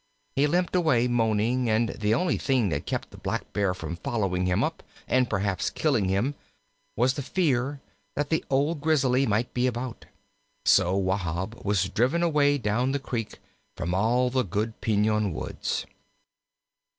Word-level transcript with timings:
He 0.35 0.47
limped 0.47 0.75
away 0.75 1.07
moaning, 1.07 1.69
and 1.69 1.89
the 1.89 2.15
only 2.15 2.39
thing 2.39 2.69
that 2.69 2.87
kept 2.87 3.11
the 3.11 3.17
Blackbear 3.19 3.75
from 3.75 3.97
following 3.97 4.47
him 4.47 4.63
up 4.63 4.81
and 5.07 5.29
perhaps 5.29 5.69
killing 5.69 6.05
him 6.05 6.33
was 6.95 7.13
the 7.13 7.21
fear 7.21 7.81
that 8.15 8.31
the 8.31 8.43
old 8.49 8.81
Grizzly 8.81 9.27
might 9.27 9.53
be 9.53 9.67
about. 9.67 10.05
So 10.65 10.97
Wahb 10.97 11.63
was 11.63 11.87
driven 11.89 12.23
away 12.23 12.57
down 12.57 12.93
the 12.93 12.97
creek 12.99 13.37
from 13.77 13.93
all 13.93 14.31
the 14.31 14.41
good 14.43 14.81
piñon 14.81 15.33
woods. 15.33 15.85